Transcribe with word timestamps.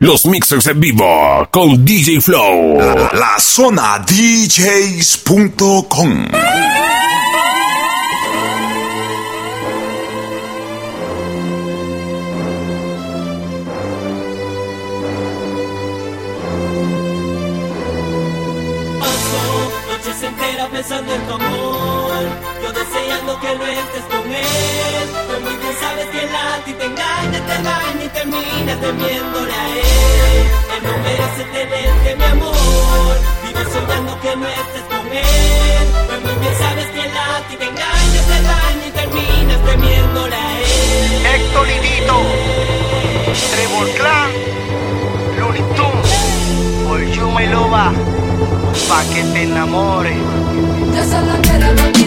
Los 0.00 0.26
mixers 0.26 0.68
en 0.68 0.78
vivo 0.78 1.48
con 1.50 1.84
DJ 1.84 2.20
Flow. 2.20 2.78
La, 2.78 3.10
la 3.14 3.34
zona 3.40 3.98
DJs.com. 4.06 5.58
noches 19.88 20.22
enteras 20.22 20.68
pensando 20.68 21.12
en 21.12 21.26
tu 21.26 21.32
amor. 21.34 21.57
Que 23.40 23.54
no 23.54 23.64
estés 23.64 24.02
con 24.10 24.26
él. 24.32 25.06
Pero 25.28 25.40
muy 25.40 25.56
bien 25.56 25.74
sabes 25.80 26.06
que 26.06 26.24
él 26.24 26.34
a 26.34 26.64
ti 26.64 26.72
te 26.72 26.84
engaña, 26.86 27.38
te 27.46 27.62
daña 27.62 28.04
y 28.04 28.08
terminas 28.08 28.80
temiéndole 28.80 29.54
a 29.54 29.68
él. 29.68 30.44
Él 30.74 30.82
no 30.82 30.98
merece 30.98 31.44
tenerte, 31.52 32.16
mi 32.16 32.24
amor. 32.24 33.16
Vivo 33.44 33.60
soñando 33.72 34.20
que 34.20 34.36
no 34.36 34.46
estés 34.48 34.82
con 34.90 35.06
él. 35.06 35.86
Pero 36.08 36.20
muy 36.20 36.34
bien 36.40 36.54
sabes 36.58 36.86
que 36.86 37.00
él 37.00 37.16
a 37.16 37.48
ti 37.48 37.56
te 37.56 37.64
engaña, 37.64 38.20
te 38.30 38.38
daña 38.42 38.86
y 38.86 38.90
terminas 38.90 39.60
temiéndole 39.70 40.34
a 40.34 40.58
él. 40.58 41.26
Héctor 41.34 41.66
Lidito, 41.68 42.16
Trevor 43.52 43.88
Clan, 43.98 44.30
Looney 45.38 45.62
Tunes, 45.76 46.10
y 47.40 47.46
Loba, 47.46 47.92
pa' 48.88 49.04
que 49.14 49.22
te 49.22 49.42
enamores. 49.44 50.18
Yo 50.92 51.04
solo 51.04 51.32
quiero 51.42 51.97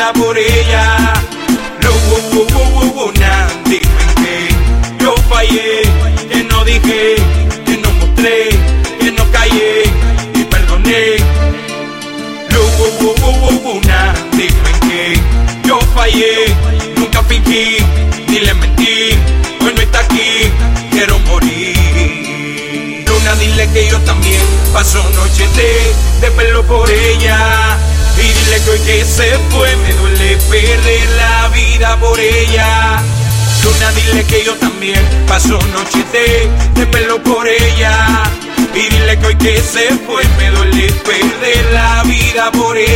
vida 0.00 0.12
por 0.14 0.38
ella 0.38 1.12
Lo 1.82 1.92
wo, 2.94 3.12
dime 3.64 4.04
que 4.22 4.48
yo 5.02 5.14
fallé, 5.28 5.82
que 6.30 6.44
no 6.44 6.64
dije, 6.64 7.16
que 7.66 7.76
no 7.78 7.90
mostré, 7.92 8.50
que 9.00 9.12
no 9.12 9.24
callé 9.30 9.84
y 10.34 10.44
perdoné. 10.44 11.16
Lo 12.50 12.62
dime 14.32 14.72
que 14.86 15.18
yo 15.66 15.78
fallé, 15.94 16.54
nunca 16.96 17.22
fingí, 17.22 17.78
ni 18.28 18.40
le 18.40 18.54
mentí, 18.54 19.18
hoy 19.64 19.72
no 19.74 19.80
está 19.80 20.00
aquí, 20.00 20.52
quiero 20.90 21.18
morir. 21.20 23.04
Luna, 23.06 23.34
dile 23.36 23.68
que 23.72 23.88
yo 23.88 23.98
también 24.00 24.42
paso 24.72 25.02
noche 25.14 25.48
de, 25.56 26.26
de 26.26 26.30
pelo 26.32 26.62
por 26.64 26.90
ella. 26.90 27.79
Y 28.20 28.32
dile 28.32 28.60
que 28.64 28.70
hoy 28.70 28.78
que 28.80 29.04
se 29.04 29.38
fue 29.50 29.74
me 29.76 29.92
duele 29.94 30.36
perder 30.50 31.08
la 31.16 31.48
vida 31.48 31.96
por 31.98 32.20
ella. 32.20 33.02
Luna, 33.64 33.92
dile 33.92 34.24
que 34.24 34.44
yo 34.44 34.54
también 34.56 35.00
paso 35.26 35.58
noche 35.72 36.04
de, 36.12 36.48
de 36.78 36.86
pelo 36.86 37.22
por 37.22 37.48
ella. 37.48 38.22
Y 38.74 38.88
dile 38.94 39.18
que 39.18 39.26
hoy 39.26 39.36
que 39.36 39.60
se 39.60 39.88
fue 40.06 40.22
me 40.38 40.50
duele 40.50 40.92
perder 40.92 41.72
la 41.72 42.02
vida 42.04 42.52
por 42.52 42.76
ella. 42.76 42.89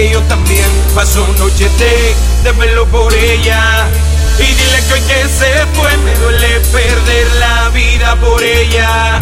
Que 0.00 0.08
yo 0.12 0.22
también 0.22 0.64
paso 0.94 1.26
noche 1.38 1.68
de, 1.78 2.14
de 2.42 2.84
por 2.86 3.12
ella. 3.12 3.86
Y 4.38 4.44
dile 4.44 4.78
que 4.86 4.94
hoy 4.94 5.00
que 5.00 5.28
se 5.28 5.66
fue 5.74 5.94
me 5.98 6.14
duele 6.16 6.60
perder 6.72 7.26
la 7.38 7.68
vida 7.68 8.16
por 8.16 8.42
ella. 8.42 9.20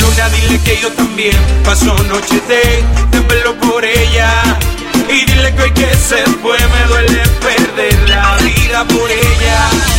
Luna, 0.00 0.28
dile 0.28 0.60
que 0.60 0.80
yo 0.80 0.92
también 0.92 1.36
paso 1.64 1.96
noche 2.04 2.40
de, 2.46 2.84
de 3.10 3.22
por 3.54 3.84
ella. 3.84 4.30
Y 5.08 5.24
dile 5.24 5.52
que 5.52 5.62
hoy 5.62 5.72
que 5.72 5.90
se 5.96 6.22
fue 6.42 6.58
me 6.58 6.86
duele 6.86 7.22
perder 7.40 8.08
la 8.08 8.36
vida 8.36 8.84
por 8.84 9.10
ella. 9.10 9.93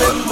Por 0.00 0.29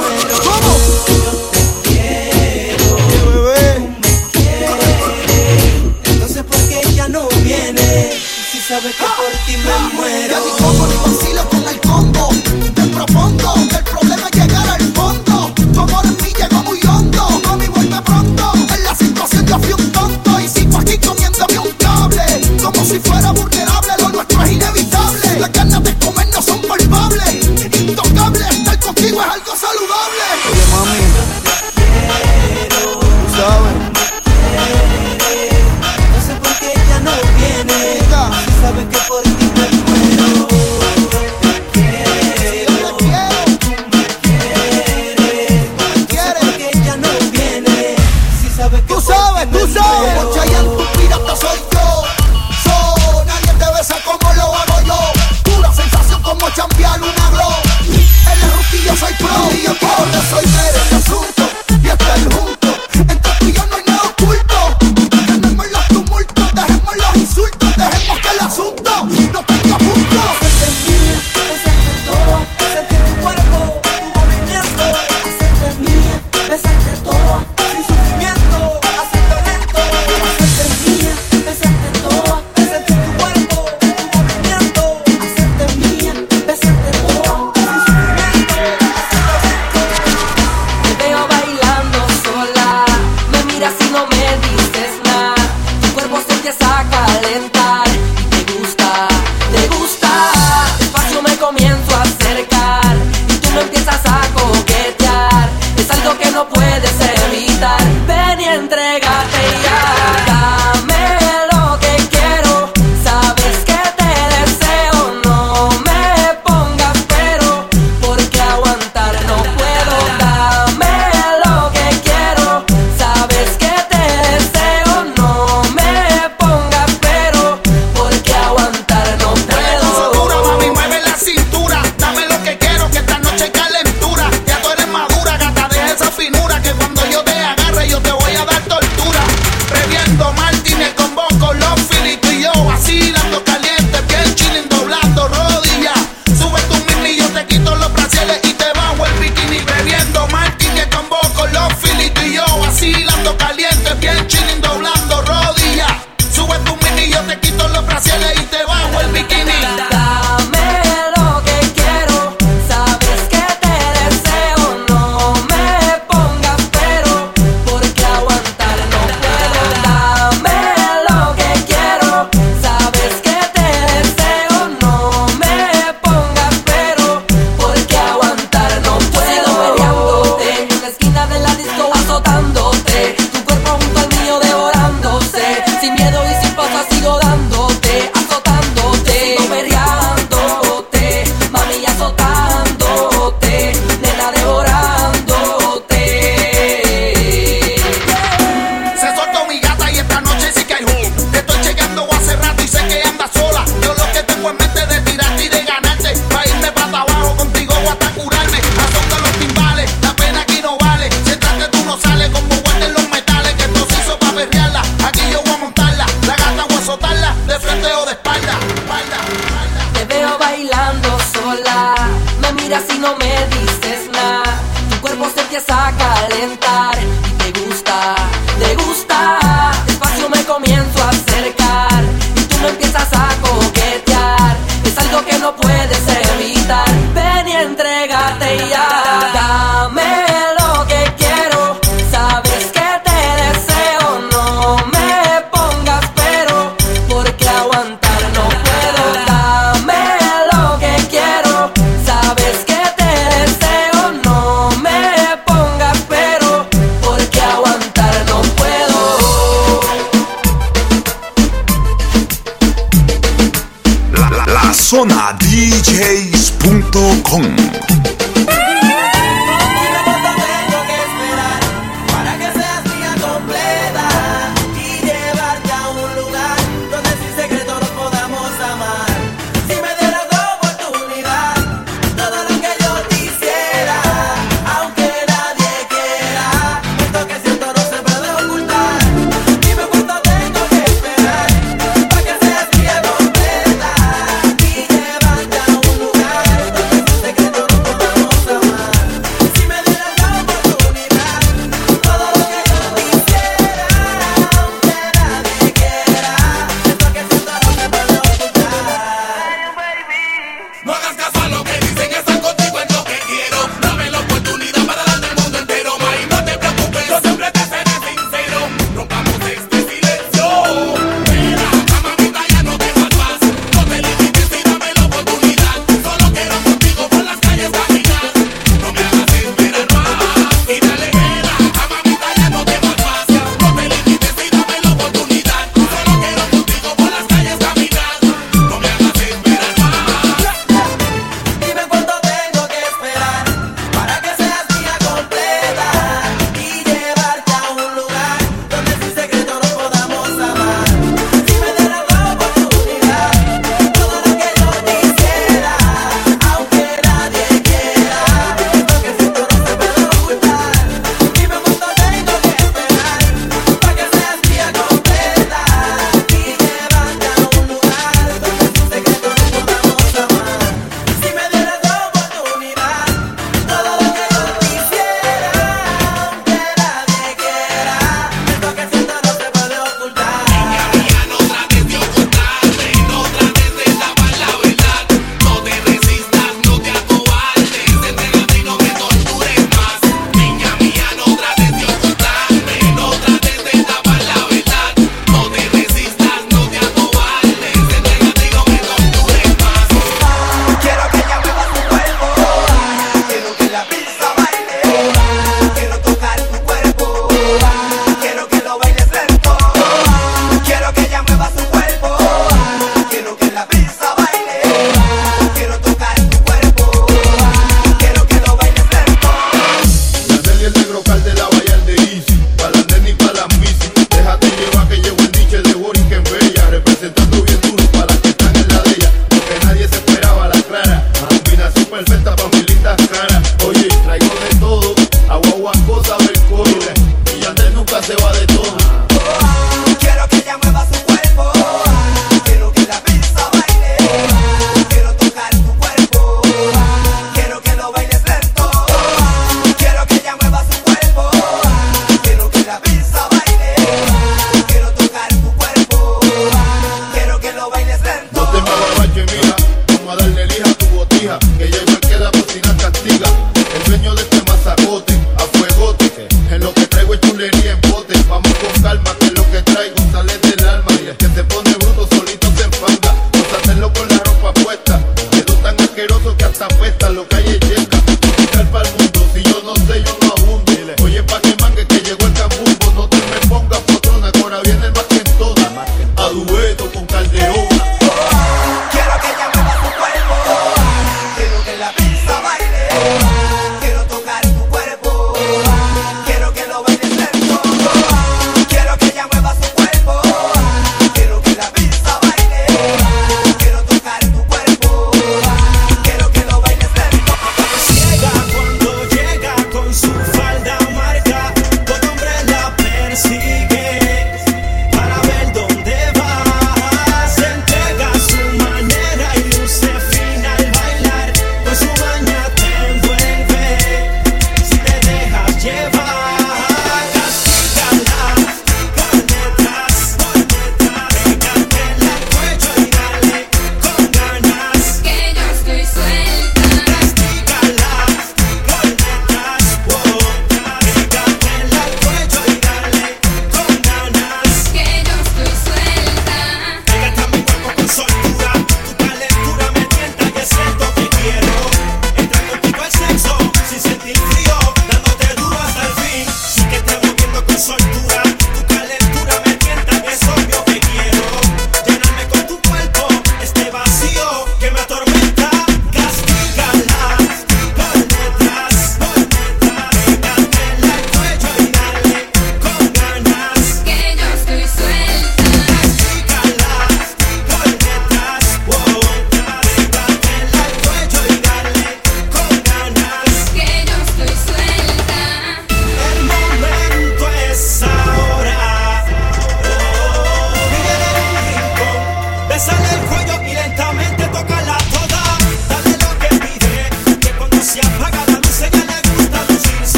Dime 264.98 265.38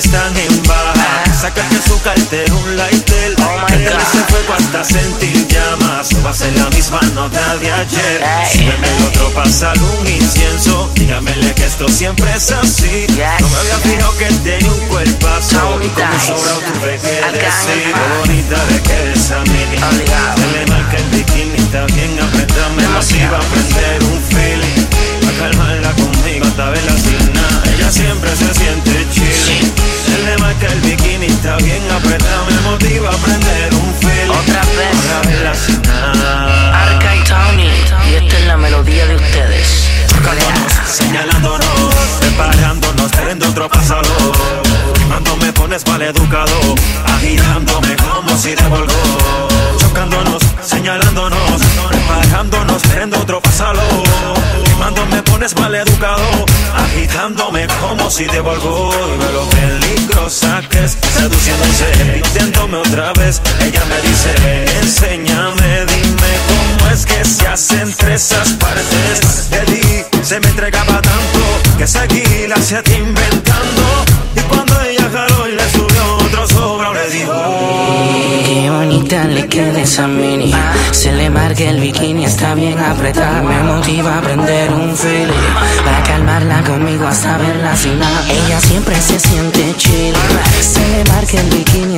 están 0.00 0.34
en 0.36 0.62
baja. 0.62 1.24
Saca 1.40 1.62
de 1.68 1.80
su 1.82 2.00
cartera 2.00 2.52
un 2.54 2.76
lighter. 2.76 3.36
que 3.66 3.76
le 3.76 3.86
ese 3.86 4.24
fuego 4.28 4.54
hasta 4.58 4.82
sentir 4.82 5.46
llamas. 5.46 6.12
No 6.12 6.22
va 6.22 6.30
a 6.30 6.34
ser 6.34 6.56
la 6.56 6.68
misma 6.70 7.00
nota 7.14 7.56
de 7.56 7.70
ayer. 7.70 8.22
Si 8.50 8.60
me 8.60 8.74
el 8.74 9.04
otro 9.08 9.30
pasa 9.34 9.72
un 10.00 10.06
incienso. 10.06 10.90
Dígamele 10.94 11.54
que 11.54 11.64
esto 11.66 11.88
siempre 11.88 12.32
es 12.34 12.50
así. 12.50 13.06
No 13.40 13.48
me 13.48 13.58
había 13.58 13.78
fijado 13.78 14.16
que 14.16 14.26
tenía 14.42 14.72
un 14.72 14.88
cuerpazo. 14.88 15.80
Y 15.82 15.88
como 15.88 16.20
sobra 16.20 16.54
tuve 16.72 16.98
que 16.98 17.14
decir. 17.36 17.92
Qué 17.92 18.18
bonita 18.18 18.64
de 18.66 18.82
que 18.82 19.12
esa 19.12 19.40
mini. 19.40 19.76
Se 19.76 20.58
le 20.58 20.66
marca 20.66 20.96
el 20.96 21.04
bikini. 21.10 21.58
Está 21.58 21.84
bien 21.86 22.18
apretada. 22.20 22.68
Me 22.70 22.88
motiva 22.88 23.36
a 23.36 23.40
prender 23.40 24.02
un 24.04 24.22
feeling. 24.30 24.86
A 25.28 25.38
calmarla 25.38 25.92
conmigo 25.92 26.46
hasta 26.46 26.70
verla 26.70 26.96
sin 26.98 27.32
nada. 27.34 27.62
Ella 27.74 27.90
siempre 27.90 28.30
se 28.36 28.54
siente 28.54 29.06
chill. 29.10 29.79
Se 30.20 30.26
le 30.26 30.36
marca 30.36 30.66
el 30.66 30.80
bikini, 30.80 31.26
está 31.26 31.56
bien 31.56 31.82
apretado. 31.90 32.44
Me 32.44 32.60
motiva 32.60 33.08
a 33.08 33.16
prender 33.16 33.72
un 33.72 33.94
feeling. 33.94 34.30
Otra 34.30 34.60
vez. 34.76 35.68
Nada. 35.88 36.82
Arca 36.82 37.16
y 37.16 37.24
Tony, 37.24 37.70
y 38.10 38.14
esta 38.16 38.38
es 38.38 38.46
la 38.46 38.58
melodía 38.58 39.06
de 39.06 39.16
ustedes. 39.16 39.88
Tocándonos, 40.08 40.72
señalándonos, 40.86 41.94
preparándonos, 42.20 43.10
teniendo 43.12 43.48
otro 43.48 43.68
pasado. 43.70 44.10
Cuando 45.08 45.36
me 45.38 45.54
pones 45.54 45.86
mal 45.86 46.02
educado, 46.02 46.74
agitándome 47.06 47.96
como 47.96 48.36
si 48.36 48.54
de 48.54 48.68
volgo. 48.68 49.48
Chocándonos, 49.78 50.42
señalándonos, 50.62 51.62
preparándonos, 51.88 52.82
teniendo 52.82 53.20
otro 53.20 53.40
pasado. 53.40 53.80
Cuando 54.76 55.06
me 55.06 55.22
pones 55.22 55.56
mal 55.56 55.74
educado, 55.74 56.44
agitándome 56.76 57.66
como 57.80 58.10
si 58.10 58.24
de 58.24 58.40
volgo. 58.40 58.92
Y 59.14 59.18
veo 59.18 59.32
lo 59.32 59.46
peligrosa 60.30 60.62
que 60.68 60.84
es, 60.84 60.96
seduciéndose, 61.12 61.92
repitiéndome 62.04 62.76
otra 62.78 63.12
vez. 63.14 63.40
Ella 63.60 63.82
me 63.86 64.00
dice, 64.08 64.78
enséñame, 64.82 65.86
dime 65.86 66.32
cómo 66.48 66.90
es 66.92 67.04
que 67.04 67.24
se 67.24 67.46
hace 67.46 67.80
entre 67.80 68.14
esas 68.14 68.50
partes. 68.50 69.50
De 69.50 69.60
ti 69.60 70.04
se 70.22 70.40
me 70.40 70.48
entregaba 70.48 71.00
tanto 71.02 71.40
que 71.78 71.86
seguí 71.86 72.46
la 72.48 72.56
hacía 72.56 72.82
inventando. 72.96 74.04
Y 74.36 74.40
cuando 74.42 74.80
ella 74.82 75.08
jaló 75.12 75.48
y 75.48 75.52
le 75.52 75.70
subió 75.70 76.16
otro 76.16 76.48
sobra, 76.48 76.92
le 76.92 77.10
dijo. 77.10 78.40
Qué 78.44 78.70
bonita 78.70 79.24
le 79.24 79.46
queda 79.48 79.80
esa 79.80 80.06
mini. 80.06 80.52
Se 80.92 81.12
le 81.12 81.30
marca 81.30 81.64
el 81.64 81.80
bikini, 81.80 82.24
está 82.24 82.54
bien 82.54 82.78
apretada. 82.78 83.42
Me 83.42 83.62
motiva 83.62 84.18
a 84.18 84.20
prender 84.20 84.72
un 84.72 84.96
feeling. 84.96 85.32
Para 85.84 86.02
calmarla 86.02 86.62
conmigo 86.62 87.06
hasta 87.06 87.38
verla 87.38 87.74
nada. 87.98 88.24
Ella 88.28 88.60
siempre 88.60 89.00
se 89.00 89.18
siente 89.18 89.74
chill. 89.76 90.14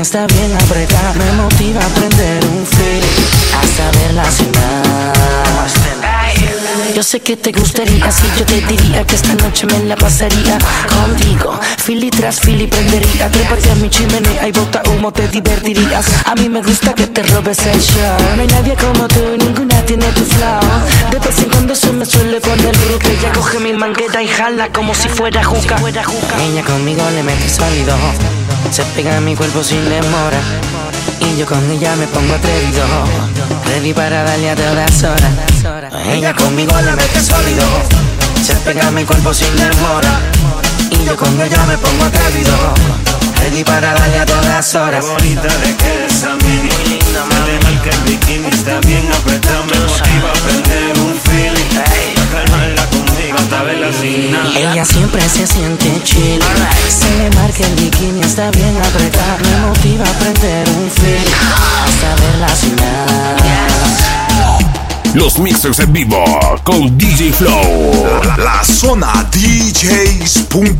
Está 0.03 0.27
bien 0.27 0.53
apretada. 0.53 1.13
Me 1.15 1.33
motiva 1.43 1.81
a 1.81 1.89
prender 1.89 2.45
un 2.45 2.67
feeling. 2.67 3.23
Hasta 3.61 3.91
verla 3.99 4.25
nada. 4.55 5.13
Yo 6.95 7.03
sé 7.03 7.21
que 7.21 7.37
te 7.37 7.53
gustaría 7.53 8.11
si 8.11 8.27
yo 8.39 8.45
te 8.45 8.61
diría 8.63 9.05
que 9.07 9.15
esta 9.15 9.35
noche 9.35 9.67
me 9.67 9.79
la 9.85 9.97
pasaría 9.97 10.59
contigo. 10.89 11.59
Fili 11.79 12.11
tras 12.11 12.41
fili 12.41 12.67
prendería, 12.67 13.31
trépate 13.31 13.71
a 13.71 13.75
mi 13.77 13.89
chimenea 13.89 14.47
y 14.47 14.53
bota 14.53 14.83
humo, 14.91 15.13
te 15.13 15.27
divertirías. 15.29 16.07
A 16.27 16.35
mí 16.35 16.49
me 16.49 16.61
gusta 16.61 16.95
que 16.95 17.07
te 17.07 17.23
robes 17.23 17.59
el 17.67 17.81
show. 17.81 18.17
No 18.37 18.43
hay 18.43 18.49
nadie 18.49 18.75
como 18.77 19.09
tú, 19.09 19.21
ninguna 19.39 19.81
tiene 19.87 20.07
tu 20.13 20.25
flow. 20.25 20.61
De 21.11 21.19
vez 21.19 21.39
en 21.39 21.51
cuando 21.51 21.75
se 21.75 21.93
me 21.93 22.05
suele 22.05 22.41
poner 22.41 22.77
bruta. 22.77 23.09
Ella 23.09 23.33
coge 23.33 23.59
mi 23.61 23.73
mangueta 23.73 24.23
y 24.23 24.29
jala 24.29 24.69
como 24.73 24.95
si 24.95 25.09
fuera 25.09 25.43
juca. 25.45 25.77
Ella 26.41 26.63
conmigo 26.65 27.03
le 27.15 27.23
mete 27.23 27.49
sólido. 27.49 27.95
Se 28.71 28.83
pega 28.95 29.17
a 29.17 29.21
mi 29.21 29.35
cuerpo 29.35 29.63
sin 29.63 29.85
demora. 29.89 30.41
Y 31.21 31.37
yo 31.39 31.47
con 31.47 31.71
ella 31.71 31.95
me 31.97 32.07
pongo 32.07 32.35
atrevido. 32.35 32.85
Ready 33.67 33.93
para 33.93 34.23
darle 34.25 34.51
a 34.51 34.57
todas 34.57 35.03
horas. 35.03 35.33
Ella 36.07 36.35
conmigo 36.35 36.73
le 36.81 36.93
mete 36.93 37.21
sólido. 37.21 37.65
Se 38.43 38.55
pega 38.57 38.89
a 38.89 38.91
mi 38.91 39.05
cuerpo 39.05 39.33
sin 39.33 39.55
demora. 39.57 40.21
Y 40.91 41.05
yo 41.05 41.17
con 41.17 41.41
ella 41.41 41.65
me 41.67 41.79
pongo 41.79 42.05
atrevido. 42.05 42.55
Ready 43.41 43.65
para 43.65 43.93
darle 43.95 44.19
a 44.21 44.27
todas 44.27 44.75
horas. 44.75 45.05
Qué 45.05 45.11
bonita 45.11 45.49
le 45.65 45.77
queda 45.77 46.07
esa 46.07 46.35
mini. 46.37 46.71
Se 46.71 47.19
le 47.47 47.59
marca 47.61 47.91
el 47.91 48.01
bikini, 48.11 48.49
está 48.49 48.81
bien 48.81 49.07
apretado. 49.13 49.65
Me 49.65 49.79
motiva 49.81 50.31
a 50.31 50.33
prender 50.45 50.72
verla 53.61 53.93
sin 53.93 54.31
nada. 54.33 54.59
Ella 54.59 54.85
siempre 54.85 55.21
se 55.29 55.47
siente 55.47 56.03
chill. 56.05 56.41
Se 56.89 57.19
le 57.19 57.31
marca 57.37 57.67
el 57.67 57.75
bikini, 57.75 58.21
está 58.21 58.51
bien 58.51 58.77
apretada. 58.79 59.39
Me 59.43 59.67
motiva 59.67 60.05
a 60.05 60.13
prender 60.19 60.69
un 60.71 60.91
feel. 60.91 61.29
Hasta 61.85 62.15
verla 62.23 62.49
sin 62.57 62.77
nada. 62.77 63.37
Los 65.15 65.39
mixers 65.39 65.79
en 65.81 65.93
vivo 65.93 66.25
con 66.65 66.97
DJ 66.97 67.33
Flow. 67.33 68.21
La 68.39 68.65
zona 68.65 69.13
DJs.com. 69.31 70.73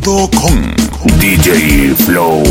DJ 1.19 1.93
Flow. 1.95 2.43